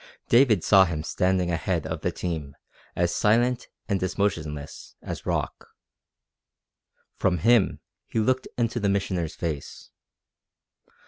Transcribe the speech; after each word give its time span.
David 0.29 0.63
saw 0.63 0.85
him 0.85 1.03
standing 1.03 1.51
ahead 1.51 1.85
of 1.85 2.01
the 2.01 2.11
team 2.11 2.55
as 2.95 3.13
silent 3.13 3.67
and 3.87 4.01
as 4.01 4.17
motionless 4.17 4.95
as 5.03 5.27
rock. 5.27 5.67
From 7.17 7.37
him 7.37 7.81
he 8.07 8.17
looked 8.19 8.47
into 8.57 8.79
the 8.79 8.89
Missioner's 8.89 9.35
face. 9.35 9.91